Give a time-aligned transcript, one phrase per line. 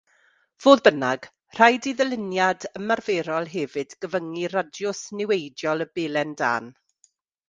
[0.63, 1.25] Fodd bynnag,
[1.57, 6.73] rhaid i ddyluniad ymarferol hefyd gyfyngu radiws niweidiol y belen dân.